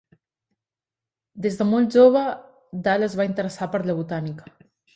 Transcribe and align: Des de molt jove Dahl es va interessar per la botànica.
Des 1.43 1.59
de 1.59 1.67
molt 1.75 1.99
jove 1.99 2.25
Dahl 2.89 3.07
es 3.11 3.19
va 3.23 3.31
interessar 3.33 3.71
per 3.77 3.85
la 3.91 4.01
botànica. 4.03 4.53